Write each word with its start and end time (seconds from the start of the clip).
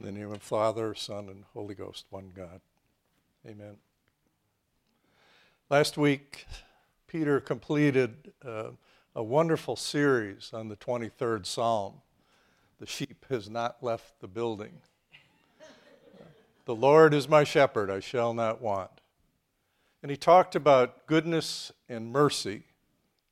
In 0.00 0.06
the 0.06 0.12
name 0.12 0.32
of 0.32 0.40
Father, 0.40 0.94
Son, 0.94 1.28
and 1.28 1.44
Holy 1.52 1.74
Ghost, 1.74 2.06
one 2.08 2.32
God. 2.34 2.62
Amen. 3.46 3.76
Last 5.68 5.98
week, 5.98 6.46
Peter 7.06 7.38
completed 7.38 8.32
uh, 8.42 8.70
a 9.14 9.22
wonderful 9.22 9.76
series 9.76 10.52
on 10.54 10.68
the 10.68 10.76
23rd 10.76 11.44
Psalm. 11.44 12.00
The 12.78 12.86
sheep 12.86 13.26
has 13.28 13.50
not 13.50 13.82
left 13.82 14.20
the 14.22 14.26
building. 14.26 14.72
the 16.64 16.74
Lord 16.74 17.12
is 17.12 17.28
my 17.28 17.44
shepherd, 17.44 17.90
I 17.90 18.00
shall 18.00 18.32
not 18.32 18.62
want. 18.62 19.02
And 20.02 20.10
he 20.10 20.16
talked 20.16 20.56
about 20.56 21.06
goodness 21.06 21.72
and 21.90 22.10
mercy 22.10 22.62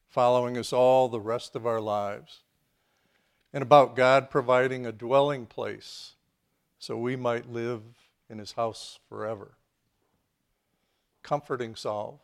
following 0.07 0.59
us 0.59 0.75
all 0.75 1.09
the 1.09 1.19
rest 1.19 1.57
of 1.57 1.67
our 1.67 1.81
lives, 1.81 2.41
and 3.55 3.63
about 3.63 3.97
God 3.97 4.29
providing 4.29 4.85
a 4.85 4.93
dwelling 4.93 5.47
place 5.47 6.17
so 6.79 6.97
we 6.97 7.17
might 7.17 7.51
live 7.51 7.83
in 8.31 8.39
his 8.39 8.53
house 8.53 8.99
forever. 9.09 9.53
Comforting 11.23 11.75
psalm 11.75 12.21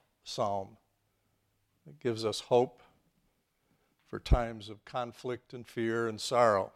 that 1.87 2.01
gives 2.01 2.25
us 2.25 2.41
hope 2.41 2.83
for 4.07 4.19
times 4.19 4.69
of 4.69 4.85
conflict 4.85 5.53
and 5.53 5.67
fear 5.67 6.07
and 6.07 6.21
sorrow. 6.21 6.73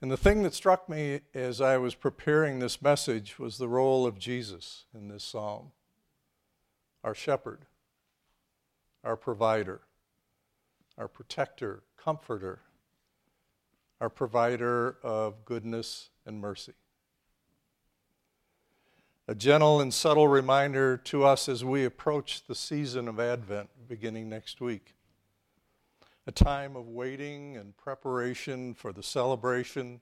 And 0.00 0.10
the 0.10 0.16
thing 0.16 0.42
that 0.42 0.54
struck 0.54 0.88
me 0.88 1.20
as 1.34 1.60
I 1.60 1.78
was 1.78 1.94
preparing 1.94 2.58
this 2.58 2.82
message 2.82 3.38
was 3.38 3.58
the 3.58 3.68
role 3.68 4.06
of 4.06 4.18
Jesus 4.18 4.84
in 4.94 5.08
this 5.08 5.24
psalm 5.24 5.72
our 7.04 7.14
shepherd, 7.14 7.66
our 9.02 9.16
provider, 9.16 9.80
our 10.96 11.08
protector, 11.08 11.82
comforter, 11.96 12.60
our 14.00 14.08
provider 14.08 14.98
of 15.02 15.44
goodness 15.44 16.10
and 16.26 16.40
mercy. 16.40 16.74
A 19.28 19.34
gentle 19.34 19.80
and 19.80 19.94
subtle 19.94 20.26
reminder 20.28 20.96
to 20.96 21.24
us 21.24 21.48
as 21.48 21.64
we 21.64 21.84
approach 21.84 22.44
the 22.46 22.54
season 22.54 23.06
of 23.06 23.20
Advent 23.20 23.70
beginning 23.88 24.28
next 24.28 24.60
week. 24.60 24.94
A 26.26 26.32
time 26.32 26.76
of 26.76 26.88
waiting 26.88 27.56
and 27.56 27.76
preparation 27.76 28.74
for 28.74 28.92
the 28.92 29.02
celebration 29.02 30.00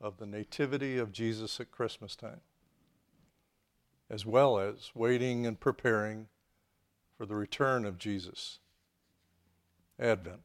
of 0.00 0.16
the 0.18 0.26
Nativity 0.26 0.98
of 0.98 1.12
Jesus 1.12 1.60
at 1.60 1.70
Christmas 1.70 2.16
time, 2.16 2.40
as 4.10 4.26
well 4.26 4.58
as 4.58 4.90
waiting 4.94 5.46
and 5.46 5.58
preparing 5.60 6.28
for 7.16 7.26
the 7.26 7.34
return 7.34 7.84
of 7.84 7.98
Jesus. 7.98 8.58
Advent, 9.98 10.40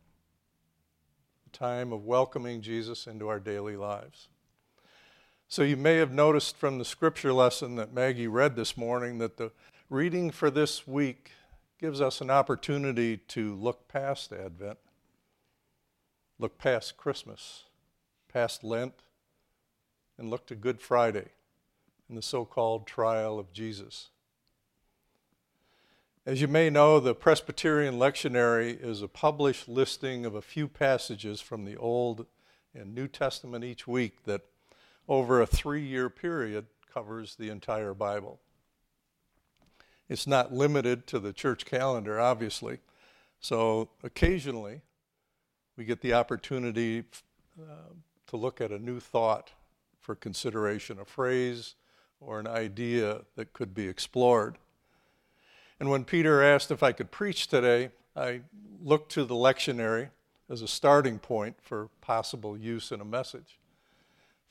a 1.46 1.58
time 1.58 1.92
of 1.92 2.06
welcoming 2.06 2.62
Jesus 2.62 3.08
into 3.08 3.28
our 3.28 3.40
daily 3.40 3.76
lives. 3.76 4.30
So 5.52 5.64
you 5.64 5.76
may 5.76 5.98
have 5.98 6.14
noticed 6.14 6.56
from 6.56 6.78
the 6.78 6.86
scripture 6.86 7.34
lesson 7.34 7.76
that 7.76 7.94
Maggie 7.94 8.26
read 8.26 8.56
this 8.56 8.78
morning 8.78 9.18
that 9.18 9.36
the 9.36 9.52
reading 9.90 10.32
for 10.32 10.50
this 10.50 10.88
week 10.88 11.32
gives 11.78 12.00
us 12.00 12.22
an 12.22 12.30
opportunity 12.30 13.18
to 13.18 13.54
look 13.56 13.90
past 13.90 14.32
Advent, 14.32 14.78
look 16.40 16.58
past 16.58 16.96
Christmas, 16.96 17.66
past 18.32 18.64
Lent, 18.64 18.94
and 20.18 20.30
look 20.30 20.48
to 20.48 20.56
Good 20.56 20.80
Friday 20.80 21.28
and 22.08 22.18
the 22.18 22.22
so 22.22 22.46
called 22.46 22.88
trial 22.88 23.38
of 23.38 23.52
Jesus. 23.52 24.08
As 26.26 26.40
you 26.40 26.48
may 26.48 26.70
know, 26.70 27.02
the 27.02 27.14
Presbyterian 27.14 27.96
Lectionary 27.96 28.82
is 28.82 29.02
a 29.02 29.10
published 29.10 29.68
listing 29.68 30.26
of 30.26 30.34
a 30.34 30.42
few 30.42 30.70
passages 30.70 31.42
from 31.42 31.66
the 31.66 31.76
Old 31.76 32.26
and 32.74 32.96
New 32.96 33.10
Testament 33.10 33.66
each 33.66 33.86
week 33.86 34.24
that 34.24 34.44
over 35.08 35.42
a 35.42 35.46
three 35.46 35.84
year 35.84 36.10
period 36.10 36.66
covers 36.94 37.36
the 37.36 37.50
entire 37.50 37.94
Bible. 37.94 38.40
It's 40.10 40.28
not 40.28 40.54
limited 40.54 41.08
to 41.08 41.20
the 41.20 41.32
church 41.32 41.66
calendar, 41.66 42.20
obviously. 42.20 42.80
So 43.40 43.90
occasionally 44.04 44.82
we 45.78 45.86
get 45.86 46.02
the 46.02 46.14
opportunity 46.14 47.06
uh, 47.60 47.94
to 48.28 48.38
look 48.38 48.62
at 48.62 48.72
a 48.72 48.80
new 48.80 49.00
thought 49.00 49.52
for 50.00 50.16
consideration, 50.16 51.00
a 51.00 51.06
phrase 51.06 51.76
or 52.20 52.40
an 52.40 52.48
idea 52.48 53.22
that 53.36 53.54
could 53.54 53.74
be 53.74 53.88
explored. 53.88 54.58
And 55.80 55.90
when 55.90 56.04
Peter 56.04 56.44
asked 56.44 56.72
if 56.72 56.84
I 56.84 56.92
could 56.92 57.10
preach 57.10 57.48
today, 57.48 57.92
I 58.16 58.42
looked 58.84 59.12
to 59.14 59.26
the 59.26 59.36
lectionary 59.36 60.10
as 60.50 60.62
a 60.62 60.68
starting 60.68 61.18
point 61.18 61.56
for 61.62 61.90
possible 62.02 62.58
use 62.58 62.92
in 62.92 63.00
a 63.00 63.06
message 63.06 63.58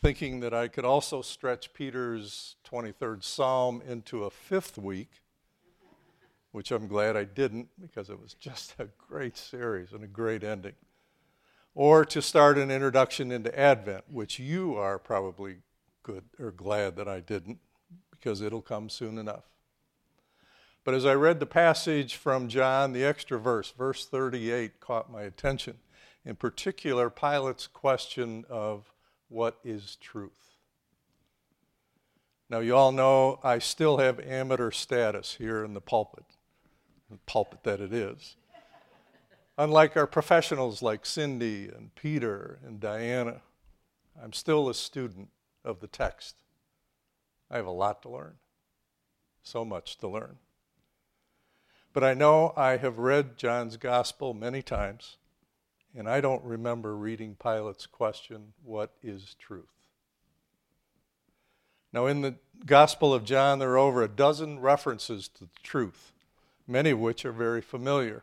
thinking 0.02 0.40
that 0.40 0.54
I 0.54 0.68
could 0.68 0.84
also 0.84 1.22
stretch 1.22 1.74
Peter's 1.74 2.56
23rd 2.68 3.22
Psalm 3.22 3.82
into 3.86 4.24
a 4.24 4.30
fifth 4.30 4.78
week, 4.78 5.20
which 6.52 6.70
I'm 6.70 6.88
glad 6.88 7.16
I 7.16 7.24
didn't 7.24 7.68
because 7.80 8.08
it 8.08 8.20
was 8.20 8.34
just 8.34 8.74
a 8.78 8.88
great 9.08 9.36
series 9.36 9.92
and 9.92 10.02
a 10.02 10.08
great 10.08 10.42
ending. 10.42 10.74
Or 11.74 12.04
to 12.06 12.20
start 12.20 12.58
an 12.58 12.70
introduction 12.70 13.30
into 13.30 13.56
Advent, 13.58 14.04
which 14.10 14.38
you 14.38 14.76
are 14.76 14.98
probably 14.98 15.58
good 16.02 16.24
or 16.38 16.50
glad 16.50 16.96
that 16.96 17.06
I 17.06 17.20
didn't 17.20 17.58
because 18.10 18.40
it'll 18.40 18.62
come 18.62 18.88
soon 18.88 19.18
enough. 19.18 19.44
But 20.82 20.94
as 20.94 21.04
I 21.04 21.14
read 21.14 21.40
the 21.40 21.46
passage 21.46 22.16
from 22.16 22.48
John, 22.48 22.92
the 22.92 23.04
extra 23.04 23.38
verse, 23.38 23.70
verse 23.70 24.06
38, 24.06 24.80
caught 24.80 25.12
my 25.12 25.22
attention. 25.22 25.76
In 26.24 26.36
particular, 26.36 27.10
Pilate's 27.10 27.66
question 27.66 28.44
of 28.48 28.90
what 29.30 29.58
is 29.64 29.96
truth. 29.96 30.56
Now, 32.50 32.58
you 32.58 32.76
all 32.76 32.92
know 32.92 33.38
I 33.44 33.60
still 33.60 33.98
have 33.98 34.18
amateur 34.20 34.72
status 34.72 35.36
here 35.36 35.64
in 35.64 35.72
the 35.72 35.80
pulpit, 35.80 36.24
the 37.08 37.16
pulpit 37.24 37.62
that 37.62 37.80
it 37.80 37.92
is. 37.92 38.36
Unlike 39.56 39.96
our 39.96 40.06
professionals 40.06 40.82
like 40.82 41.06
Cindy 41.06 41.68
and 41.68 41.94
Peter 41.94 42.58
and 42.66 42.80
Diana, 42.80 43.42
I'm 44.20 44.32
still 44.32 44.68
a 44.68 44.74
student 44.74 45.28
of 45.64 45.80
the 45.80 45.86
text. 45.86 46.36
I 47.50 47.56
have 47.56 47.66
a 47.66 47.70
lot 47.70 48.02
to 48.02 48.08
learn, 48.08 48.34
so 49.42 49.64
much 49.64 49.98
to 49.98 50.08
learn. 50.08 50.38
But 51.92 52.02
I 52.02 52.14
know 52.14 52.52
I 52.56 52.78
have 52.78 52.98
read 52.98 53.36
John's 53.36 53.76
gospel 53.76 54.34
many 54.34 54.62
times, 54.62 55.18
and 55.96 56.08
I 56.08 56.20
don't 56.20 56.44
remember 56.44 56.96
reading 56.96 57.36
Pilate's 57.40 57.86
question, 57.86 58.52
What 58.64 58.92
is 59.02 59.34
truth? 59.38 59.64
Now, 61.92 62.06
in 62.06 62.20
the 62.20 62.36
Gospel 62.66 63.12
of 63.12 63.24
John, 63.24 63.58
there 63.58 63.72
are 63.72 63.78
over 63.78 64.02
a 64.02 64.08
dozen 64.08 64.60
references 64.60 65.26
to 65.28 65.48
truth, 65.62 66.12
many 66.68 66.90
of 66.90 67.00
which 67.00 67.24
are 67.24 67.32
very 67.32 67.60
familiar. 67.60 68.22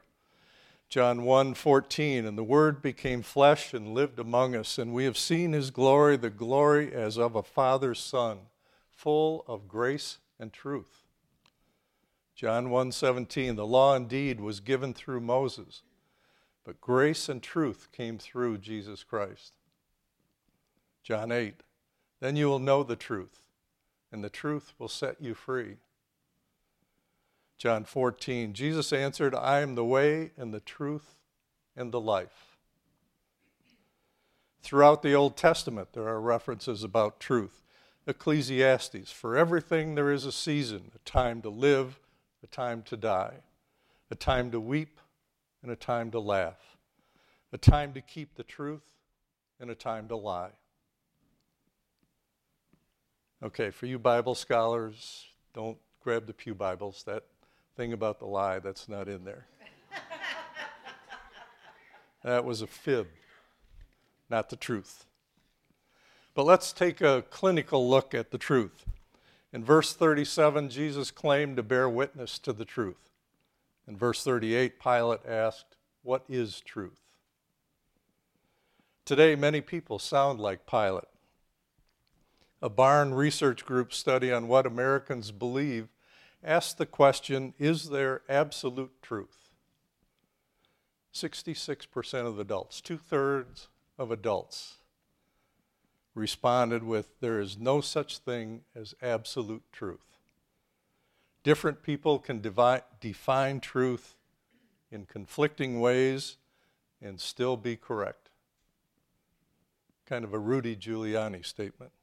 John 0.89 1.23
1 1.23 1.53
14, 1.53 2.25
and 2.25 2.37
the 2.37 2.45
Word 2.45 2.81
became 2.81 3.21
flesh 3.21 3.73
and 3.73 3.93
lived 3.93 4.19
among 4.19 4.55
us, 4.55 4.77
and 4.77 4.93
we 4.93 5.03
have 5.03 5.17
seen 5.17 5.51
his 5.51 5.69
glory, 5.69 6.15
the 6.15 6.29
glory 6.29 6.93
as 6.93 7.17
of 7.17 7.35
a 7.35 7.43
Father's 7.43 7.99
Son, 7.99 8.39
full 8.89 9.43
of 9.47 9.67
grace 9.67 10.19
and 10.39 10.53
truth. 10.53 11.03
John 12.35 12.69
1 12.69 12.93
17, 12.93 13.57
the 13.57 13.65
law 13.65 13.95
indeed 13.95 14.39
was 14.39 14.61
given 14.61 14.93
through 14.93 15.19
Moses 15.19 15.81
but 16.67 16.81
grace 16.81 17.29
and 17.29 17.41
truth 17.41 17.87
came 17.93 18.17
through 18.17 18.57
Jesus 18.57 19.01
Christ. 19.01 19.53
John 21.01 21.31
8, 21.31 21.61
then 22.19 22.35
you 22.35 22.47
will 22.47 22.59
know 22.59 22.83
the 22.83 22.97
truth, 22.97 23.47
and 24.11 24.21
the 24.21 24.29
truth 24.29 24.73
will 24.77 24.89
set 24.89 25.21
you 25.21 25.33
free. 25.33 25.77
John 27.57 27.85
14, 27.85 28.51
Jesus 28.51 28.91
answered, 28.91 29.33
I 29.33 29.61
am 29.61 29.75
the 29.75 29.85
way 29.85 30.31
and 30.35 30.53
the 30.53 30.59
truth 30.59 31.15
and 31.73 31.93
the 31.93 32.01
life. 32.01 32.57
Throughout 34.61 35.01
the 35.01 35.13
Old 35.13 35.37
Testament, 35.37 35.93
there 35.93 36.09
are 36.09 36.19
references 36.19 36.83
about 36.83 37.21
truth. 37.21 37.63
Ecclesiastes, 38.05 39.09
for 39.09 39.37
everything 39.37 39.95
there 39.95 40.11
is 40.11 40.25
a 40.25 40.33
season, 40.33 40.91
a 40.93 40.99
time 41.09 41.41
to 41.43 41.49
live, 41.49 42.01
a 42.43 42.47
time 42.47 42.81
to 42.83 42.97
die, 42.97 43.35
a 44.11 44.15
time 44.15 44.51
to 44.51 44.59
weep, 44.59 44.99
and 45.67 45.73
a 45.73 45.75
time 45.75 46.11
to 46.11 46.19
laugh, 46.21 46.77
a 47.51 47.57
time 47.57 47.91
to 47.91 47.99
keep 47.99 48.35
the 48.35 48.43
truth 48.43 48.85
and 49.59 49.69
a 49.69 49.75
time 49.75 50.07
to 50.07 50.15
lie. 50.15 50.51
Okay, 53.43 53.69
for 53.69 53.85
you 53.85 53.99
Bible 53.99 54.33
scholars, 54.33 55.25
don't 55.53 55.77
grab 56.01 56.25
the 56.25 56.31
Pew 56.31 56.55
Bibles. 56.55 57.03
That 57.05 57.23
thing 57.75 57.91
about 57.91 58.19
the 58.19 58.27
lie, 58.27 58.59
that's 58.59 58.87
not 58.87 59.09
in 59.09 59.25
there. 59.25 59.45
that 62.23 62.45
was 62.45 62.61
a 62.61 62.67
fib, 62.67 63.07
not 64.29 64.49
the 64.49 64.55
truth. 64.55 65.05
But 66.33 66.45
let's 66.45 66.71
take 66.71 67.01
a 67.01 67.25
clinical 67.29 67.89
look 67.89 68.13
at 68.13 68.31
the 68.31 68.37
truth. 68.37 68.85
In 69.51 69.65
verse 69.65 69.93
37, 69.93 70.69
Jesus 70.69 71.11
claimed 71.11 71.57
to 71.57 71.63
bear 71.63 71.89
witness 71.89 72.39
to 72.39 72.53
the 72.53 72.63
truth. 72.63 73.06
In 73.87 73.95
verse 73.95 74.23
38, 74.23 74.79
Pilate 74.79 75.25
asked, 75.25 75.77
What 76.03 76.23
is 76.27 76.59
truth? 76.59 76.99
Today, 79.05 79.35
many 79.35 79.61
people 79.61 79.99
sound 79.99 80.39
like 80.39 80.67
Pilate. 80.67 81.05
a 82.61 82.69
Barna 82.69 83.15
Research 83.15 83.65
Group 83.65 83.93
study 83.93 84.31
on 84.31 84.49
what 84.49 84.65
Americans 84.65 85.31
believe 85.31 85.87
asked 86.43 86.77
the 86.77 86.85
question 86.85 87.53
Is 87.57 87.89
there 87.89 88.21
absolute 88.27 89.01
truth? 89.01 89.49
66% 91.13 92.27
of 92.27 92.37
adults, 92.37 92.81
two 92.81 92.97
thirds 92.97 93.69
of 93.97 94.11
adults, 94.11 94.75
responded 96.13 96.83
with 96.83 97.19
There 97.21 97.39
is 97.39 97.57
no 97.57 97.79
such 97.79 98.17
thing 98.17 98.63
as 98.75 98.93
absolute 99.01 99.63
truth. 99.71 100.16
Different 101.47 101.81
people 101.81 102.19
can 102.19 102.41
devi- 102.41 102.81
define 102.99 103.61
truth 103.61 104.15
in 104.91 105.05
conflicting 105.05 105.79
ways 105.79 106.35
and 107.01 107.21
still 107.21 107.55
be 107.55 107.77
correct. 107.77 108.31
Kind 110.05 110.25
of 110.25 110.33
a 110.33 110.39
Rudy 110.39 110.75
Giuliani 110.75 111.45
statement. 111.45 111.93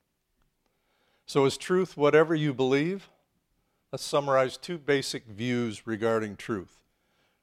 So, 1.26 1.44
is 1.44 1.58
truth 1.58 1.94
whatever 1.94 2.34
you 2.34 2.54
believe? 2.54 3.10
Let's 3.92 4.02
summarize 4.02 4.56
two 4.56 4.78
basic 4.78 5.26
views 5.26 5.86
regarding 5.86 6.36
truth. 6.36 6.80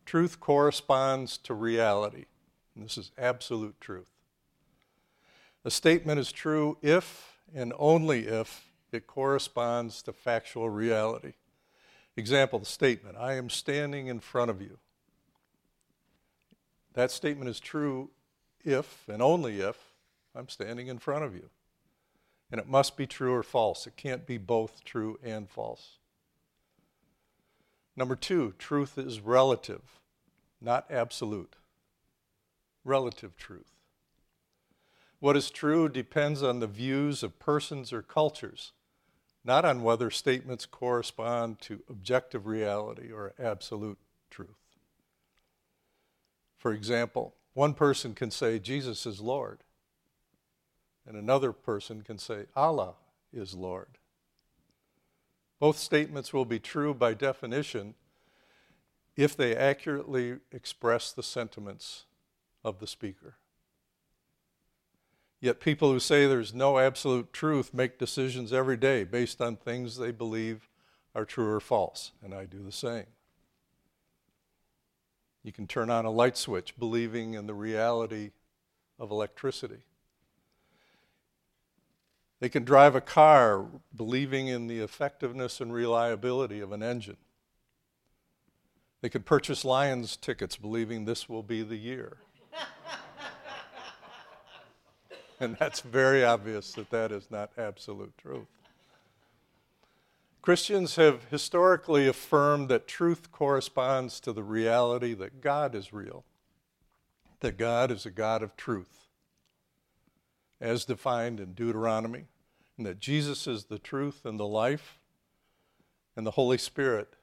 Truth 0.03 0.39
corresponds 0.39 1.38
to 1.38 1.53
reality, 1.53 2.25
and 2.74 2.83
this 2.83 2.98
is 2.98 3.12
absolute 3.15 3.80
truth. 3.80 4.09
A 5.63 5.69
statement 5.69 6.19
is 6.19 6.31
true 6.31 6.80
if 6.81 7.38
and 7.53 7.71
only 7.77 8.25
if 8.25 8.71
it 8.92 9.06
corresponds 9.06 10.01
to 10.01 10.12
factual 10.12 10.68
reality. 10.68 11.33
Example 12.17 12.59
the 12.59 12.65
statement, 12.65 13.17
I 13.17 13.33
am 13.33 13.49
standing 13.49 14.07
in 14.07 14.19
front 14.19 14.51
of 14.51 14.61
you. 14.61 14.77
That 16.93 17.11
statement 17.11 17.49
is 17.49 17.59
true 17.59 18.09
if 18.63 19.07
and 19.07 19.21
only 19.21 19.61
if 19.61 19.77
I'm 20.35 20.49
standing 20.49 20.87
in 20.87 20.99
front 20.99 21.23
of 21.23 21.33
you. 21.33 21.49
And 22.51 22.59
it 22.59 22.67
must 22.67 22.97
be 22.97 23.07
true 23.07 23.33
or 23.33 23.43
false. 23.43 23.87
It 23.87 23.95
can't 23.95 24.25
be 24.25 24.37
both 24.37 24.83
true 24.83 25.17
and 25.23 25.49
false. 25.49 25.99
Number 27.95 28.15
two, 28.15 28.53
truth 28.57 28.97
is 28.97 29.19
relative, 29.19 29.99
not 30.59 30.85
absolute. 30.89 31.55
Relative 32.83 33.37
truth. 33.37 33.71
What 35.19 35.37
is 35.37 35.51
true 35.51 35.87
depends 35.87 36.41
on 36.41 36.59
the 36.59 36.67
views 36.67 37.21
of 37.21 37.37
persons 37.37 37.93
or 37.93 38.01
cultures, 38.01 38.71
not 39.43 39.65
on 39.65 39.83
whether 39.83 40.09
statements 40.11 40.65
correspond 40.65 41.59
to 41.61 41.81
objective 41.89 42.45
reality 42.45 43.11
or 43.11 43.33
absolute 43.39 43.97
truth. 44.29 44.49
For 46.57 46.71
example, 46.73 47.33
one 47.53 47.73
person 47.73 48.13
can 48.13 48.29
say 48.31 48.59
Jesus 48.59 49.05
is 49.05 49.19
Lord, 49.19 49.63
and 51.07 51.17
another 51.17 51.51
person 51.51 52.01
can 52.01 52.17
say 52.17 52.45
Allah 52.55 52.93
is 53.33 53.53
Lord. 53.53 53.97
Both 55.59 55.77
statements 55.77 56.33
will 56.33 56.45
be 56.45 56.59
true 56.59 56.93
by 56.93 57.13
definition 57.13 57.95
if 59.15 59.35
they 59.35 59.55
accurately 59.55 60.38
express 60.51 61.11
the 61.11 61.23
sentiments 61.23 62.05
of 62.63 62.79
the 62.79 62.88
speaker. 62.88 63.35
Yet 65.41 65.59
people 65.59 65.91
who 65.91 65.99
say 65.99 66.27
there's 66.27 66.53
no 66.53 66.77
absolute 66.77 67.33
truth 67.33 67.73
make 67.73 67.97
decisions 67.97 68.53
every 68.53 68.77
day 68.77 69.03
based 69.03 69.41
on 69.41 69.55
things 69.55 69.97
they 69.97 70.11
believe 70.11 70.69
are 71.15 71.25
true 71.25 71.49
or 71.49 71.59
false, 71.59 72.11
and 72.23 72.33
I 72.33 72.45
do 72.45 72.63
the 72.63 72.71
same. 72.71 73.07
You 75.43 75.51
can 75.51 75.65
turn 75.65 75.89
on 75.89 76.05
a 76.05 76.11
light 76.11 76.38
switch 76.38 76.77
believing 76.77 77.33
in 77.33 77.47
the 77.47 77.55
reality 77.55 78.31
of 78.99 79.09
electricity. 79.09 79.83
They 82.39 82.49
can 82.49 82.63
drive 82.63 82.95
a 82.95 83.01
car 83.01 83.65
believing 83.95 84.47
in 84.47 84.67
the 84.67 84.79
effectiveness 84.79 85.59
and 85.59 85.73
reliability 85.73 86.59
of 86.59 86.71
an 86.71 86.83
engine. 86.83 87.17
They 89.01 89.09
could 89.09 89.25
purchase 89.25 89.65
Lions 89.65 90.15
tickets 90.15 90.55
believing 90.55 91.05
this 91.05 91.27
will 91.27 91.43
be 91.43 91.63
the 91.63 91.77
year. 91.77 92.17
and 95.41 95.57
that's 95.57 95.81
very 95.81 96.23
obvious 96.23 96.71
that 96.73 96.91
that 96.91 97.11
is 97.11 97.31
not 97.31 97.49
absolute 97.57 98.15
truth. 98.15 98.47
Christians 100.43 100.95
have 100.97 101.25
historically 101.25 102.07
affirmed 102.07 102.69
that 102.69 102.88
truth 102.88 103.31
corresponds 103.31 104.19
to 104.19 104.33
the 104.33 104.43
reality 104.43 105.15
that 105.15 105.41
God 105.41 105.73
is 105.73 105.91
real, 105.91 106.23
that 107.39 107.57
God 107.57 107.89
is 107.89 108.05
a 108.05 108.11
God 108.11 108.43
of 108.43 108.55
truth, 108.55 109.07
as 110.59 110.85
defined 110.85 111.39
in 111.39 111.53
Deuteronomy, 111.53 112.25
and 112.77 112.85
that 112.85 112.99
Jesus 112.99 113.47
is 113.47 113.65
the 113.65 113.79
truth 113.79 114.25
and 114.25 114.39
the 114.39 114.47
life, 114.47 114.99
and 116.15 116.25
the 116.25 116.31
Holy 116.31 116.57
Spirit 116.59 117.15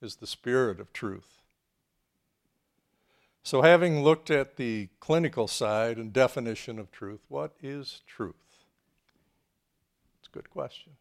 is 0.00 0.16
the 0.16 0.26
Spirit 0.26 0.80
of 0.80 0.92
truth. 0.92 1.41
So, 3.44 3.62
having 3.62 4.02
looked 4.02 4.30
at 4.30 4.56
the 4.56 4.88
clinical 5.00 5.48
side 5.48 5.96
and 5.98 6.12
definition 6.12 6.78
of 6.78 6.92
truth, 6.92 7.20
what 7.28 7.52
is 7.60 8.02
truth? 8.06 8.34
It's 10.20 10.28
a 10.28 10.30
good 10.30 10.48
question. 10.48 10.92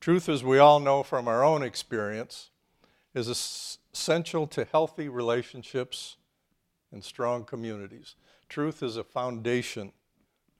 Truth, 0.00 0.28
as 0.28 0.42
we 0.42 0.58
all 0.58 0.80
know 0.80 1.02
from 1.02 1.28
our 1.28 1.44
own 1.44 1.62
experience, 1.62 2.50
is 3.14 3.28
essential 3.28 4.46
to 4.48 4.64
healthy 4.64 5.08
relationships 5.08 6.16
and 6.90 7.04
strong 7.04 7.44
communities. 7.44 8.16
Truth 8.48 8.82
is 8.82 8.96
a 8.96 9.04
foundation 9.04 9.92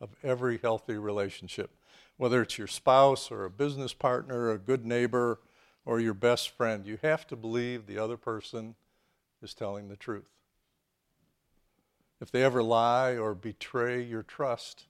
of 0.00 0.10
every 0.22 0.58
healthy 0.58 0.96
relationship, 0.96 1.70
whether 2.16 2.42
it's 2.42 2.58
your 2.58 2.68
spouse 2.68 3.30
or 3.30 3.44
a 3.44 3.50
business 3.50 3.92
partner, 3.92 4.52
a 4.52 4.58
good 4.58 4.86
neighbor, 4.86 5.40
or 5.84 5.98
your 5.98 6.14
best 6.14 6.50
friend. 6.50 6.86
You 6.86 6.98
have 7.02 7.26
to 7.26 7.36
believe 7.36 7.86
the 7.86 7.98
other 7.98 8.16
person 8.16 8.76
is 9.44 9.54
telling 9.54 9.88
the 9.88 9.96
truth. 9.96 10.30
If 12.20 12.30
they 12.30 12.42
ever 12.42 12.62
lie 12.62 13.16
or 13.16 13.34
betray 13.34 14.02
your 14.02 14.22
trust, 14.22 14.86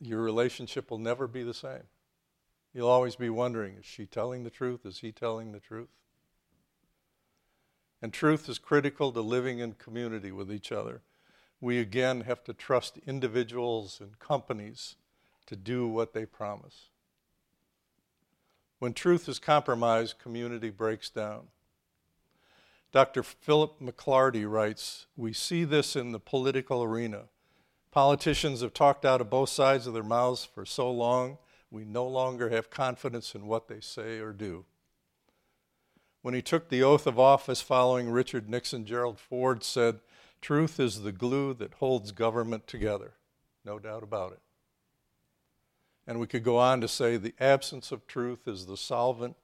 your 0.00 0.22
relationship 0.22 0.90
will 0.90 0.98
never 0.98 1.26
be 1.26 1.42
the 1.42 1.54
same. 1.54 1.84
You'll 2.72 2.88
always 2.88 3.16
be 3.16 3.30
wondering 3.30 3.76
is 3.76 3.84
she 3.84 4.06
telling 4.06 4.44
the 4.44 4.50
truth? 4.50 4.84
Is 4.84 4.98
he 4.98 5.12
telling 5.12 5.52
the 5.52 5.60
truth? 5.60 5.88
And 8.02 8.12
truth 8.12 8.48
is 8.48 8.58
critical 8.58 9.12
to 9.12 9.20
living 9.20 9.58
in 9.58 9.72
community 9.72 10.30
with 10.30 10.52
each 10.52 10.70
other. 10.70 11.02
We 11.60 11.78
again 11.78 12.22
have 12.22 12.44
to 12.44 12.52
trust 12.52 12.98
individuals 13.06 13.98
and 14.00 14.18
companies 14.18 14.96
to 15.46 15.56
do 15.56 15.88
what 15.88 16.12
they 16.12 16.26
promise. 16.26 16.90
When 18.78 18.92
truth 18.92 19.28
is 19.28 19.38
compromised, 19.38 20.18
community 20.18 20.68
breaks 20.68 21.08
down. 21.08 21.48
Dr. 22.96 23.22
Philip 23.22 23.78
McLarty 23.78 24.50
writes 24.50 25.04
We 25.18 25.34
see 25.34 25.64
this 25.64 25.96
in 25.96 26.12
the 26.12 26.18
political 26.18 26.82
arena. 26.82 27.24
Politicians 27.90 28.62
have 28.62 28.72
talked 28.72 29.04
out 29.04 29.20
of 29.20 29.28
both 29.28 29.50
sides 29.50 29.86
of 29.86 29.92
their 29.92 30.02
mouths 30.02 30.46
for 30.46 30.64
so 30.64 30.90
long 30.90 31.36
we 31.70 31.84
no 31.84 32.06
longer 32.06 32.48
have 32.48 32.70
confidence 32.70 33.34
in 33.34 33.46
what 33.46 33.68
they 33.68 33.80
say 33.80 34.18
or 34.18 34.32
do. 34.32 34.64
When 36.22 36.32
he 36.32 36.40
took 36.40 36.70
the 36.70 36.82
oath 36.82 37.06
of 37.06 37.18
office 37.18 37.60
following 37.60 38.08
Richard 38.08 38.48
Nixon, 38.48 38.86
Gerald 38.86 39.18
Ford 39.18 39.62
said, 39.62 40.00
Truth 40.40 40.80
is 40.80 41.02
the 41.02 41.12
glue 41.12 41.52
that 41.52 41.74
holds 41.74 42.12
government 42.12 42.66
together. 42.66 43.12
No 43.62 43.78
doubt 43.78 44.04
about 44.04 44.32
it. 44.32 44.40
And 46.06 46.18
we 46.18 46.26
could 46.26 46.44
go 46.44 46.56
on 46.56 46.80
to 46.80 46.88
say 46.88 47.18
the 47.18 47.34
absence 47.38 47.92
of 47.92 48.06
truth 48.06 48.48
is 48.48 48.64
the 48.64 48.78
solvent 48.78 49.36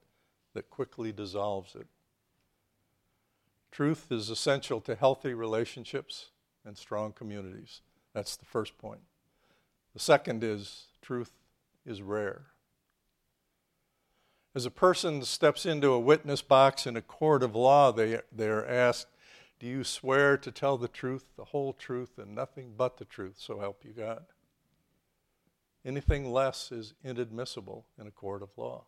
that 0.55 0.71
quickly 0.71 1.13
dissolves 1.13 1.75
it. 1.75 1.87
Truth 3.73 4.13
is 4.13 4.29
essential 4.29 4.83
to 4.83 4.95
healthy 4.95 5.33
relationships 5.33 6.27
and 6.63 6.77
strong 6.77 7.13
communities. 7.13 7.81
That's 8.13 8.37
the 8.37 8.45
first 8.45 8.77
point. 8.77 9.01
The 9.95 9.99
second 9.99 10.45
is 10.45 10.89
truth 11.01 11.33
is 11.87 12.03
rare. 12.03 12.43
As 14.55 14.67
a 14.67 14.71
person 14.71 15.23
steps 15.23 15.65
into 15.65 15.91
a 15.91 15.99
witness 15.99 16.43
box 16.43 16.87
in 16.87 16.97
a 16.97 17.03
court 17.03 17.43
of 17.43 17.57
law, 17.57 17.91
they, 17.91 18.21
they 18.31 18.49
are 18.49 18.67
asked, 18.67 19.07
Do 19.59 19.67
you 19.67 19.85
swear 19.85 20.37
to 20.37 20.53
tell 20.53 20.77
the 20.77 20.89
truth, 20.89 21.25
the 21.37 21.47
whole 21.47 21.73
truth, 21.73 22.19
and 22.19 22.35
nothing 22.35 22.75
but 22.77 22.99
the 22.99 23.07
truth, 23.07 23.37
so 23.39 23.59
help 23.59 23.87
you 23.87 23.93
God? 23.93 24.27
Anything 25.83 26.31
less 26.31 26.71
is 26.71 26.93
inadmissible 27.03 27.87
in 27.99 28.07
a 28.07 28.11
court 28.11 28.43
of 28.43 28.51
law. 28.59 28.85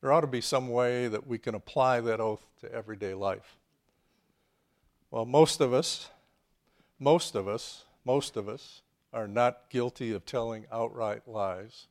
There 0.00 0.12
ought 0.12 0.20
to 0.20 0.28
be 0.28 0.40
some 0.40 0.68
way 0.68 1.08
that 1.08 1.26
we 1.26 1.38
can 1.38 1.54
apply 1.54 2.00
that 2.00 2.20
oath 2.20 2.46
to 2.60 2.72
everyday 2.72 3.14
life. 3.14 3.56
Well, 5.10 5.24
most 5.24 5.60
of 5.60 5.72
us, 5.72 6.10
most 6.98 7.34
of 7.34 7.48
us, 7.48 7.84
most 8.04 8.36
of 8.36 8.48
us 8.48 8.82
are 9.12 9.26
not 9.26 9.70
guilty 9.70 10.12
of 10.12 10.24
telling 10.24 10.66
outright 10.70 11.26
lies. 11.26 11.86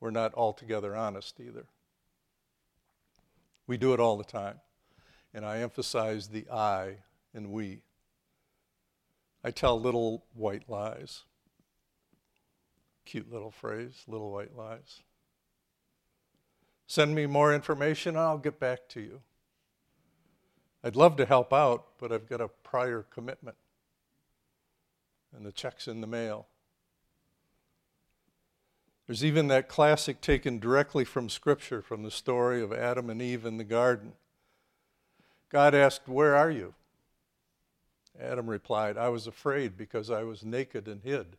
We're 0.00 0.10
not 0.10 0.32
altogether 0.34 0.96
honest 0.96 1.40
either. 1.40 1.66
We 3.66 3.76
do 3.76 3.92
it 3.92 4.00
all 4.00 4.16
the 4.16 4.24
time. 4.24 4.60
And 5.34 5.44
I 5.44 5.58
emphasize 5.58 6.28
the 6.28 6.46
I 6.50 6.98
and 7.34 7.50
we. 7.50 7.82
I 9.44 9.50
tell 9.50 9.78
little 9.78 10.24
white 10.34 10.68
lies. 10.68 11.24
Cute 13.04 13.30
little 13.30 13.50
phrase, 13.50 14.04
little 14.06 14.30
white 14.30 14.56
lies. 14.56 15.02
Send 16.88 17.14
me 17.14 17.26
more 17.26 17.54
information, 17.54 18.16
and 18.16 18.24
I'll 18.24 18.38
get 18.38 18.58
back 18.58 18.88
to 18.88 19.00
you. 19.00 19.20
I'd 20.82 20.96
love 20.96 21.16
to 21.16 21.26
help 21.26 21.52
out, 21.52 21.84
but 21.98 22.10
I've 22.10 22.26
got 22.26 22.40
a 22.40 22.48
prior 22.48 23.04
commitment. 23.10 23.58
And 25.36 25.44
the 25.44 25.52
check's 25.52 25.86
in 25.86 26.00
the 26.00 26.06
mail. 26.06 26.46
There's 29.06 29.22
even 29.22 29.48
that 29.48 29.68
classic 29.68 30.22
taken 30.22 30.58
directly 30.58 31.04
from 31.04 31.28
Scripture, 31.28 31.82
from 31.82 32.04
the 32.04 32.10
story 32.10 32.62
of 32.62 32.72
Adam 32.72 33.10
and 33.10 33.20
Eve 33.20 33.44
in 33.44 33.58
the 33.58 33.64
garden. 33.64 34.14
God 35.50 35.74
asked, 35.74 36.08
Where 36.08 36.34
are 36.34 36.50
you? 36.50 36.74
Adam 38.18 38.48
replied, 38.48 38.96
I 38.96 39.10
was 39.10 39.26
afraid 39.26 39.76
because 39.76 40.10
I 40.10 40.22
was 40.22 40.42
naked 40.42 40.88
and 40.88 41.02
hid. 41.02 41.36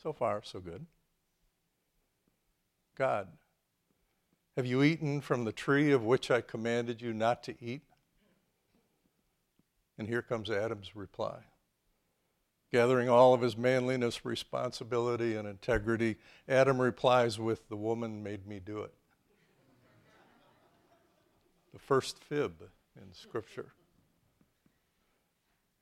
So 0.00 0.12
far, 0.12 0.40
so 0.44 0.60
good. 0.60 0.86
God, 2.96 3.28
have 4.58 4.66
you 4.66 4.82
eaten 4.82 5.20
from 5.20 5.44
the 5.44 5.52
tree 5.52 5.92
of 5.92 6.02
which 6.02 6.32
I 6.32 6.40
commanded 6.40 7.00
you 7.00 7.12
not 7.12 7.44
to 7.44 7.54
eat? 7.64 7.82
And 9.96 10.08
here 10.08 10.20
comes 10.20 10.50
Adam's 10.50 10.96
reply 10.96 11.44
gathering 12.72 13.08
all 13.08 13.32
of 13.32 13.40
his 13.40 13.56
manliness, 13.56 14.24
responsibility, 14.24 15.36
and 15.36 15.46
integrity, 15.46 16.16
Adam 16.48 16.80
replies 16.80 17.38
with, 17.38 17.68
The 17.68 17.76
woman 17.76 18.24
made 18.24 18.48
me 18.48 18.58
do 18.58 18.80
it. 18.80 18.92
the 21.72 21.78
first 21.78 22.18
fib 22.18 22.64
in 23.00 23.14
Scripture. 23.14 23.72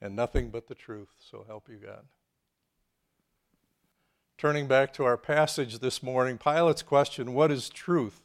And 0.03 0.15
nothing 0.15 0.51
but 0.51 0.69
the 0.69 0.75
truth, 0.75 1.09
so 1.19 1.47
help 1.49 1.71
you 1.71 1.77
God. 1.77 2.05
Turning 4.37 4.67
back 4.67 4.93
to 4.93 5.05
our 5.05 5.17
passage 5.17 5.79
this 5.79 6.03
morning, 6.03 6.37
Pilate's 6.37 6.83
question, 6.83 7.33
What 7.33 7.51
is 7.51 7.71
truth? 7.71 8.21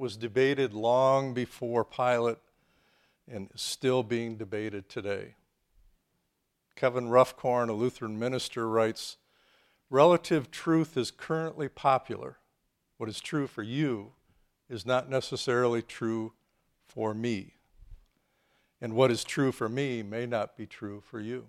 Was 0.00 0.16
debated 0.16 0.72
long 0.72 1.34
before 1.34 1.84
Pilate 1.84 2.38
and 3.30 3.50
is 3.54 3.60
still 3.60 4.02
being 4.02 4.36
debated 4.36 4.88
today. 4.88 5.34
Kevin 6.74 7.10
Roughcorn, 7.10 7.68
a 7.68 7.74
Lutheran 7.74 8.18
minister, 8.18 8.66
writes 8.66 9.18
Relative 9.90 10.50
truth 10.50 10.96
is 10.96 11.10
currently 11.10 11.68
popular. 11.68 12.38
What 12.96 13.10
is 13.10 13.20
true 13.20 13.46
for 13.46 13.62
you 13.62 14.12
is 14.70 14.86
not 14.86 15.10
necessarily 15.10 15.82
true 15.82 16.32
for 16.86 17.12
me. 17.12 17.56
And 18.80 18.94
what 18.94 19.10
is 19.10 19.22
true 19.22 19.52
for 19.52 19.68
me 19.68 20.02
may 20.02 20.24
not 20.24 20.56
be 20.56 20.66
true 20.66 21.02
for 21.02 21.20
you. 21.20 21.48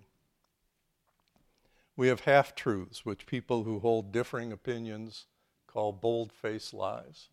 We 1.96 2.08
have 2.08 2.20
half 2.20 2.54
truths, 2.54 3.06
which 3.06 3.24
people 3.24 3.64
who 3.64 3.78
hold 3.78 4.12
differing 4.12 4.52
opinions 4.52 5.24
call 5.66 5.92
bold 5.92 6.32
faced 6.32 6.74
lies. 6.74 7.28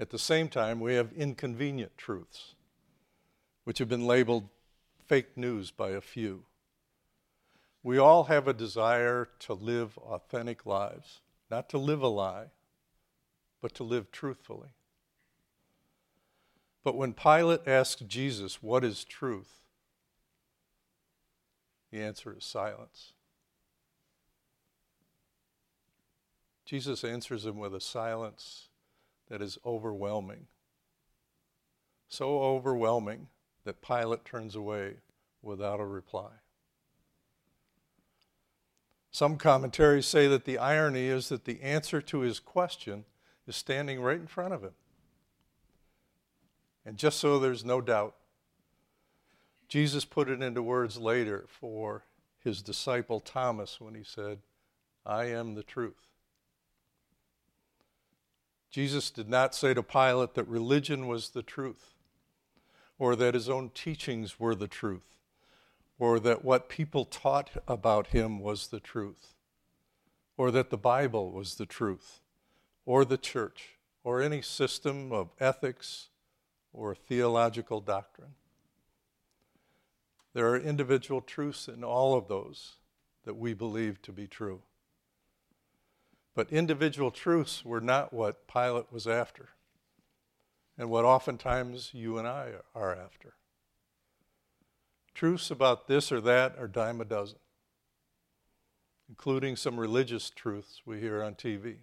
At 0.00 0.10
the 0.10 0.18
same 0.18 0.48
time, 0.48 0.80
we 0.80 0.94
have 0.94 1.12
inconvenient 1.12 1.96
truths, 1.96 2.54
which 3.64 3.78
have 3.78 3.88
been 3.88 4.06
labeled 4.06 4.48
fake 5.06 5.36
news 5.36 5.70
by 5.70 5.90
a 5.90 6.00
few. 6.00 6.44
We 7.82 7.98
all 7.98 8.24
have 8.24 8.46
a 8.46 8.52
desire 8.52 9.28
to 9.40 9.54
live 9.54 9.98
authentic 9.98 10.66
lives, 10.66 11.20
not 11.50 11.68
to 11.70 11.78
live 11.78 12.02
a 12.02 12.08
lie, 12.08 12.46
but 13.60 13.74
to 13.74 13.84
live 13.84 14.12
truthfully. 14.12 14.68
But 16.84 16.96
when 16.96 17.12
Pilate 17.12 17.66
asked 17.66 18.06
Jesus, 18.06 18.62
What 18.62 18.84
is 18.84 19.04
truth? 19.04 19.54
the 21.90 22.02
answer 22.02 22.34
is 22.36 22.44
silence. 22.44 23.12
Jesus 26.66 27.02
answers 27.02 27.46
him 27.46 27.56
with 27.56 27.74
a 27.74 27.80
silence 27.80 28.67
that 29.28 29.42
is 29.42 29.58
overwhelming. 29.64 30.46
So 32.08 32.42
overwhelming 32.42 33.28
that 33.64 33.82
Pilate 33.82 34.24
turns 34.24 34.54
away 34.56 34.94
without 35.42 35.80
a 35.80 35.84
reply. 35.84 36.30
Some 39.10 39.36
commentaries 39.36 40.06
say 40.06 40.28
that 40.28 40.44
the 40.44 40.58
irony 40.58 41.06
is 41.06 41.28
that 41.28 41.44
the 41.44 41.60
answer 41.60 42.00
to 42.02 42.20
his 42.20 42.40
question 42.40 43.04
is 43.46 43.56
standing 43.56 44.00
right 44.00 44.20
in 44.20 44.26
front 44.26 44.54
of 44.54 44.62
him. 44.62 44.74
And 46.84 46.96
just 46.96 47.18
so 47.18 47.38
there's 47.38 47.64
no 47.64 47.80
doubt, 47.80 48.14
Jesus 49.68 50.04
put 50.04 50.30
it 50.30 50.42
into 50.42 50.62
words 50.62 50.96
later 50.96 51.46
for 51.48 52.04
his 52.38 52.62
disciple 52.62 53.20
Thomas 53.20 53.80
when 53.80 53.94
he 53.94 54.04
said, 54.04 54.38
I 55.04 55.26
am 55.26 55.54
the 55.54 55.62
truth. 55.62 56.07
Jesus 58.70 59.10
did 59.10 59.28
not 59.28 59.54
say 59.54 59.74
to 59.74 59.82
Pilate 59.82 60.34
that 60.34 60.46
religion 60.46 61.06
was 61.06 61.30
the 61.30 61.42
truth 61.42 61.94
or 62.98 63.14
that 63.16 63.34
his 63.34 63.48
own 63.48 63.70
teachings 63.70 64.40
were 64.40 64.54
the 64.54 64.68
truth, 64.68 65.16
or 65.98 66.18
that 66.18 66.44
what 66.44 66.68
people 66.68 67.04
taught 67.04 67.50
about 67.66 68.08
him 68.08 68.40
was 68.40 68.68
the 68.68 68.80
truth, 68.80 69.34
or 70.36 70.50
that 70.50 70.70
the 70.70 70.78
Bible 70.78 71.30
was 71.30 71.54
the 71.54 71.66
truth, 71.66 72.20
or 72.84 73.04
the 73.04 73.16
church, 73.16 73.78
or 74.02 74.20
any 74.20 74.42
system 74.42 75.12
of 75.12 75.30
ethics 75.38 76.08
or 76.72 76.94
theological 76.94 77.80
doctrine. 77.80 78.34
There 80.34 80.48
are 80.48 80.58
individual 80.58 81.20
truths 81.20 81.68
in 81.68 81.82
all 81.84 82.16
of 82.16 82.28
those 82.28 82.74
that 83.24 83.36
we 83.36 83.54
believe 83.54 84.00
to 84.02 84.12
be 84.12 84.26
true. 84.26 84.62
But 86.38 86.52
individual 86.52 87.10
truths 87.10 87.64
were 87.64 87.80
not 87.80 88.12
what 88.12 88.46
Pilate 88.46 88.92
was 88.92 89.08
after 89.08 89.48
and 90.78 90.88
what 90.88 91.04
oftentimes 91.04 91.90
you 91.92 92.16
and 92.16 92.28
I 92.28 92.52
are 92.76 92.94
after. 92.94 93.34
Truths 95.14 95.50
about 95.50 95.88
this 95.88 96.12
or 96.12 96.20
that 96.20 96.56
are 96.56 96.68
dime 96.68 97.00
a 97.00 97.04
dozen, 97.04 97.40
including 99.08 99.56
some 99.56 99.80
religious 99.80 100.30
truths 100.30 100.82
we 100.86 101.00
hear 101.00 101.24
on 101.24 101.34
TV. 101.34 101.78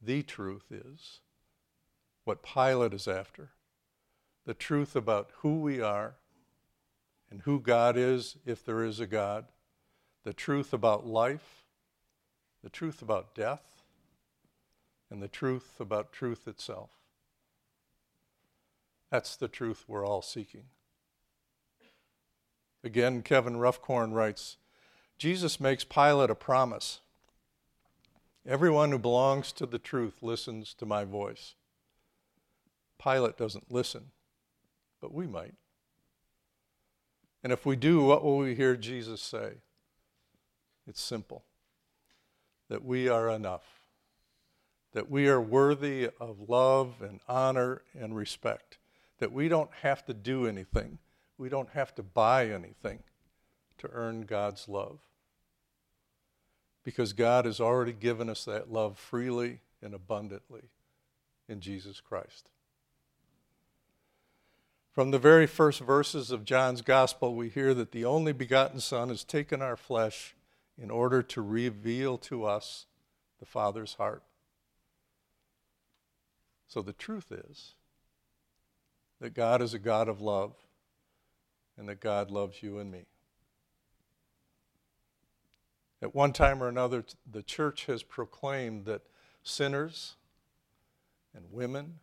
The 0.00 0.22
truth 0.22 0.70
is 0.70 1.18
what 2.22 2.44
Pilate 2.44 2.94
is 2.94 3.08
after 3.08 3.50
the 4.46 4.54
truth 4.54 4.94
about 4.94 5.30
who 5.38 5.58
we 5.58 5.80
are 5.80 6.14
and 7.28 7.40
who 7.40 7.58
God 7.58 7.96
is, 7.96 8.36
if 8.46 8.64
there 8.64 8.84
is 8.84 9.00
a 9.00 9.06
God, 9.08 9.46
the 10.22 10.32
truth 10.32 10.72
about 10.72 11.04
life, 11.04 11.63
the 12.64 12.70
truth 12.70 13.02
about 13.02 13.34
death, 13.34 13.82
and 15.10 15.22
the 15.22 15.28
truth 15.28 15.78
about 15.78 16.14
truth 16.14 16.48
itself. 16.48 16.88
That's 19.10 19.36
the 19.36 19.48
truth 19.48 19.84
we're 19.86 20.06
all 20.06 20.22
seeking. 20.22 20.64
Again, 22.82 23.20
Kevin 23.20 23.58
Roughcorn 23.58 24.14
writes 24.14 24.56
Jesus 25.18 25.60
makes 25.60 25.84
Pilate 25.84 26.30
a 26.30 26.34
promise. 26.34 27.00
Everyone 28.46 28.90
who 28.90 28.98
belongs 28.98 29.52
to 29.52 29.66
the 29.66 29.78
truth 29.78 30.22
listens 30.22 30.72
to 30.74 30.86
my 30.86 31.04
voice. 31.04 31.54
Pilate 33.00 33.36
doesn't 33.36 33.70
listen, 33.70 34.06
but 35.02 35.12
we 35.12 35.26
might. 35.26 35.54
And 37.42 37.52
if 37.52 37.66
we 37.66 37.76
do, 37.76 38.02
what 38.04 38.24
will 38.24 38.38
we 38.38 38.54
hear 38.54 38.74
Jesus 38.74 39.20
say? 39.20 39.58
It's 40.86 41.02
simple 41.02 41.44
that 42.68 42.84
we 42.84 43.08
are 43.08 43.28
enough, 43.28 43.64
that 44.92 45.10
we 45.10 45.28
are 45.28 45.40
worthy 45.40 46.08
of 46.20 46.48
love 46.48 47.02
and 47.02 47.20
honor 47.28 47.82
and 47.98 48.16
respect 48.16 48.78
that 49.18 49.32
we 49.32 49.48
don't 49.48 49.70
have 49.82 50.04
to 50.06 50.14
do 50.14 50.46
anything, 50.46 50.98
we 51.38 51.48
don't 51.48 51.70
have 51.70 51.94
to 51.94 52.02
buy 52.02 52.46
anything 52.48 53.02
to 53.78 53.88
earn 53.92 54.22
God's 54.22 54.68
love. 54.68 54.98
Because 56.84 57.12
God 57.12 57.46
has 57.46 57.60
already 57.60 57.92
given 57.92 58.28
us 58.28 58.44
that 58.44 58.70
love 58.70 58.98
freely 58.98 59.60
and 59.80 59.94
abundantly 59.94 60.68
in 61.48 61.60
Jesus 61.60 62.00
Christ. 62.00 62.50
From 64.92 65.10
the 65.10 65.18
very 65.18 65.46
first 65.46 65.80
verses 65.80 66.30
of 66.30 66.44
John's 66.44 66.82
Gospel, 66.82 67.34
we 67.34 67.48
hear 67.48 67.74
that 67.74 67.92
the 67.92 68.04
only 68.04 68.32
begotten 68.32 68.78
Son 68.78 69.08
has 69.08 69.24
taken 69.24 69.62
our 69.62 69.76
flesh 69.76 70.34
in 70.80 70.90
order 70.90 71.22
to 71.22 71.42
reveal 71.42 72.18
to 72.18 72.44
us 72.44 72.86
the 73.38 73.46
Father's 73.46 73.94
heart. 73.94 74.22
So 76.66 76.82
the 76.82 76.92
truth 76.92 77.30
is, 77.30 77.74
that 79.20 79.34
God 79.34 79.62
is 79.62 79.72
a 79.74 79.78
God 79.78 80.08
of 80.08 80.20
love 80.20 80.52
and 81.78 81.88
that 81.88 82.00
God 82.00 82.30
loves 82.30 82.62
you 82.62 82.78
and 82.78 82.90
me. 82.90 83.06
At 86.02 86.14
one 86.14 86.32
time 86.32 86.62
or 86.62 86.68
another, 86.68 87.04
the 87.30 87.42
church 87.42 87.86
has 87.86 88.02
proclaimed 88.02 88.84
that 88.84 89.02
sinners 89.42 90.16
and 91.34 91.46
women, 91.50 91.94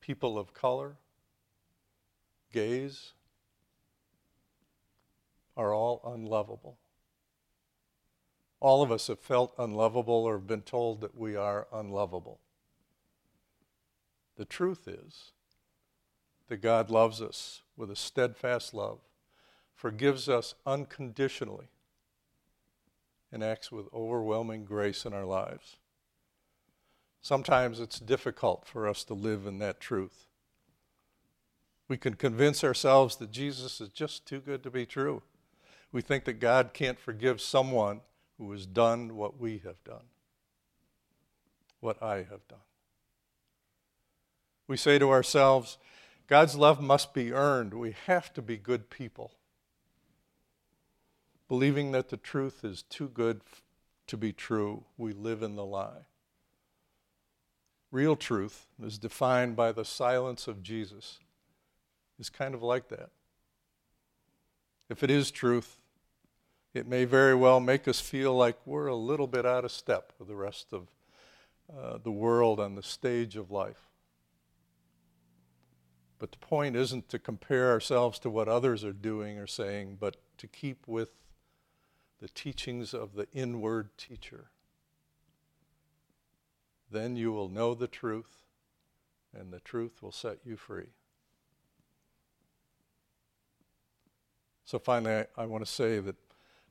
people 0.00 0.38
of 0.38 0.52
color, 0.52 0.96
gays, 2.52 3.12
are 5.56 5.72
all 5.72 6.00
unlovable. 6.04 6.78
All 8.60 8.82
of 8.82 8.90
us 8.90 9.08
have 9.08 9.20
felt 9.20 9.54
unlovable 9.58 10.24
or 10.24 10.34
have 10.34 10.46
been 10.46 10.62
told 10.62 11.00
that 11.00 11.16
we 11.16 11.36
are 11.36 11.66
unlovable. 11.72 12.40
The 14.36 14.44
truth 14.44 14.86
is 14.86 15.32
that 16.48 16.62
God 16.62 16.90
loves 16.90 17.20
us 17.20 17.62
with 17.76 17.90
a 17.90 17.96
steadfast 17.96 18.72
love, 18.72 19.00
forgives 19.74 20.28
us 20.28 20.54
unconditionally, 20.64 21.68
and 23.32 23.42
acts 23.42 23.72
with 23.72 23.92
overwhelming 23.92 24.64
grace 24.64 25.04
in 25.04 25.12
our 25.12 25.24
lives. 25.24 25.76
Sometimes 27.20 27.80
it's 27.80 27.98
difficult 27.98 28.66
for 28.66 28.86
us 28.86 29.02
to 29.04 29.14
live 29.14 29.46
in 29.46 29.58
that 29.58 29.80
truth. 29.80 30.26
We 31.88 31.96
can 31.96 32.14
convince 32.14 32.62
ourselves 32.62 33.16
that 33.16 33.32
Jesus 33.32 33.80
is 33.80 33.88
just 33.88 34.26
too 34.26 34.40
good 34.40 34.62
to 34.62 34.70
be 34.70 34.86
true. 34.86 35.22
We 35.92 36.02
think 36.02 36.24
that 36.24 36.40
God 36.40 36.70
can't 36.72 36.98
forgive 36.98 37.40
someone 37.40 38.00
who 38.38 38.50
has 38.52 38.66
done 38.66 39.16
what 39.16 39.40
we 39.40 39.58
have 39.64 39.82
done, 39.84 40.04
what 41.80 42.02
I 42.02 42.16
have 42.18 42.46
done. 42.48 42.58
We 44.68 44.76
say 44.76 44.98
to 44.98 45.10
ourselves, 45.10 45.78
God's 46.26 46.56
love 46.56 46.80
must 46.80 47.14
be 47.14 47.32
earned. 47.32 47.72
We 47.72 47.94
have 48.06 48.32
to 48.34 48.42
be 48.42 48.56
good 48.56 48.90
people. 48.90 49.32
Believing 51.48 51.92
that 51.92 52.08
the 52.08 52.16
truth 52.16 52.64
is 52.64 52.82
too 52.82 53.08
good 53.08 53.40
to 54.08 54.16
be 54.16 54.32
true, 54.32 54.84
we 54.96 55.12
live 55.12 55.42
in 55.42 55.54
the 55.54 55.64
lie. 55.64 56.06
Real 57.92 58.16
truth 58.16 58.66
is 58.82 58.98
defined 58.98 59.54
by 59.54 59.72
the 59.72 59.84
silence 59.84 60.48
of 60.48 60.62
Jesus, 60.62 61.20
is 62.18 62.28
kind 62.28 62.54
of 62.54 62.62
like 62.62 62.88
that. 62.88 63.10
If 64.88 65.02
it 65.02 65.10
is 65.10 65.30
truth, 65.30 65.78
it 66.76 66.86
may 66.86 67.06
very 67.06 67.34
well 67.34 67.58
make 67.58 67.88
us 67.88 68.00
feel 68.00 68.34
like 68.34 68.58
we're 68.66 68.86
a 68.86 68.94
little 68.94 69.26
bit 69.26 69.46
out 69.46 69.64
of 69.64 69.72
step 69.72 70.12
with 70.18 70.28
the 70.28 70.36
rest 70.36 70.72
of 70.72 70.88
uh, 71.74 71.98
the 72.02 72.10
world 72.10 72.60
and 72.60 72.76
the 72.76 72.82
stage 72.82 73.34
of 73.34 73.50
life. 73.50 73.88
But 76.18 76.32
the 76.32 76.38
point 76.38 76.76
isn't 76.76 77.08
to 77.08 77.18
compare 77.18 77.70
ourselves 77.70 78.18
to 78.20 78.30
what 78.30 78.46
others 78.46 78.84
are 78.84 78.92
doing 78.92 79.38
or 79.38 79.46
saying, 79.46 79.96
but 79.98 80.18
to 80.36 80.46
keep 80.46 80.86
with 80.86 81.10
the 82.20 82.28
teachings 82.28 82.92
of 82.92 83.14
the 83.14 83.26
inward 83.32 83.96
teacher. 83.96 84.50
Then 86.90 87.16
you 87.16 87.32
will 87.32 87.48
know 87.48 87.74
the 87.74 87.88
truth, 87.88 88.44
and 89.34 89.50
the 89.50 89.60
truth 89.60 90.02
will 90.02 90.12
set 90.12 90.38
you 90.44 90.56
free. 90.56 90.90
So, 94.64 94.78
finally, 94.78 95.24
I, 95.36 95.42
I 95.42 95.46
want 95.46 95.64
to 95.64 95.70
say 95.70 96.00
that 96.00 96.16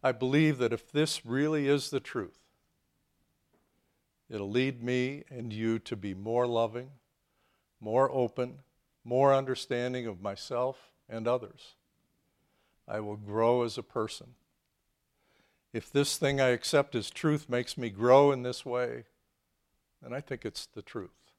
I 0.05 0.11
believe 0.11 0.59
that 0.59 0.71
if 0.71 0.91
this 0.91 1.25
really 1.25 1.67
is 1.67 1.89
the 1.89 1.99
truth, 1.99 2.37
it'll 4.29 4.51
lead 4.51 4.83
me 4.83 5.23
and 5.31 5.51
you 5.51 5.79
to 5.79 5.95
be 5.95 6.13
more 6.13 6.45
loving, 6.45 6.91
more 7.79 8.11
open, 8.11 8.59
more 9.03 9.33
understanding 9.33 10.05
of 10.05 10.21
myself 10.21 10.91
and 11.09 11.27
others. 11.27 11.73
I 12.87 12.99
will 12.99 13.15
grow 13.15 13.63
as 13.63 13.79
a 13.79 13.81
person. 13.81 14.35
If 15.73 15.91
this 15.91 16.17
thing 16.17 16.39
I 16.39 16.49
accept 16.49 16.93
as 16.93 17.09
truth 17.09 17.49
makes 17.49 17.75
me 17.75 17.89
grow 17.89 18.31
in 18.31 18.43
this 18.43 18.63
way, 18.63 19.05
then 20.03 20.13
I 20.13 20.21
think 20.21 20.45
it's 20.45 20.67
the 20.67 20.83
truth. 20.83 21.31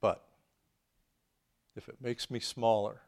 But 0.00 0.24
if 1.76 1.88
it 1.88 1.98
makes 2.00 2.32
me 2.32 2.40
smaller 2.40 3.02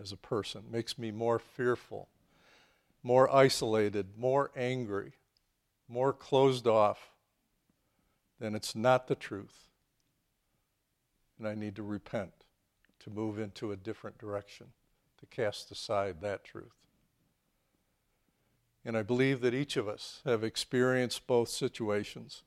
as 0.00 0.12
a 0.12 0.16
person, 0.16 0.62
makes 0.70 0.98
me 0.98 1.10
more 1.10 1.38
fearful, 1.38 2.08
more 3.02 3.34
isolated, 3.34 4.16
more 4.16 4.50
angry, 4.56 5.12
more 5.88 6.12
closed 6.12 6.66
off, 6.66 7.10
then 8.40 8.54
it's 8.54 8.74
not 8.74 9.06
the 9.06 9.14
truth 9.14 9.68
and 11.38 11.48
I 11.48 11.54
need 11.54 11.76
to 11.76 11.82
repent, 11.82 12.32
to 13.00 13.10
move 13.10 13.38
into 13.38 13.72
a 13.72 13.76
different 13.76 14.18
direction, 14.18 14.68
to 15.18 15.26
cast 15.26 15.70
aside 15.70 16.20
that 16.20 16.44
truth. 16.44 16.74
And 18.84 18.96
I 18.96 19.02
believe 19.02 19.40
that 19.40 19.54
each 19.54 19.76
of 19.76 19.88
us 19.88 20.20
have 20.24 20.44
experienced 20.44 21.26
both 21.26 21.48
situations 21.48 22.42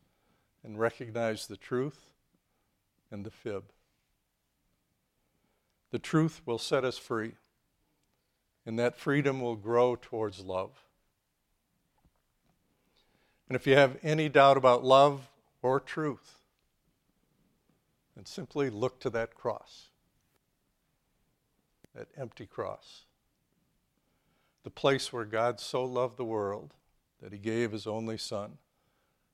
and 0.64 0.80
recognized 0.80 1.50
the 1.50 1.58
truth 1.58 2.12
and 3.12 3.26
the 3.26 3.32
fib. 3.32 3.66
The 5.92 6.00
truth 6.00 6.42
will 6.46 6.58
set 6.58 6.84
us 6.84 6.98
free, 6.98 7.34
and 8.66 8.78
that 8.78 8.98
freedom 8.98 9.40
will 9.40 9.56
grow 9.56 9.96
towards 9.96 10.42
love. 10.42 10.84
And 13.48 13.56
if 13.56 13.66
you 13.66 13.76
have 13.76 13.98
any 14.04 14.28
doubt 14.28 14.58
about 14.58 14.84
love 14.84 15.30
or 15.62 15.80
truth, 15.80 16.40
then 18.16 18.26
simply 18.26 18.70
look 18.70 19.00
to 19.00 19.10
that 19.12 19.34
cross, 19.34 19.88
that 21.96 22.10
empty 22.18 22.46
cross. 22.46 23.06
The 24.64 24.70
place 24.70 25.14
where 25.14 25.24
God 25.24 25.62
so 25.62 25.86
loved 25.86 26.18
the 26.18 26.26
world 26.26 26.74
that 27.22 27.32
he 27.32 27.40
gave 27.40 27.72
his 27.72 27.88
only 27.88 28.18
Son, 28.18 28.58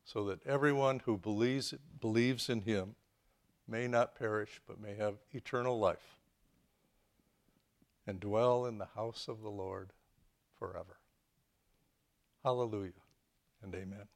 so 0.06 0.24
that 0.26 0.46
everyone 0.46 1.00
who 1.06 1.18
believes, 1.18 1.74
believes 2.00 2.48
in 2.50 2.62
him 2.62 2.94
may 3.68 3.88
not 3.88 4.16
perish, 4.16 4.62
but 4.68 4.80
may 4.80 4.94
have 4.94 5.16
eternal 5.32 5.80
life 5.80 6.20
and 8.06 8.20
dwell 8.20 8.66
in 8.66 8.78
the 8.78 8.90
house 8.96 9.28
of 9.28 9.42
the 9.42 9.50
Lord 9.50 9.92
forever. 10.58 10.98
Hallelujah 12.44 12.92
and 13.62 13.74
amen. 13.74 14.08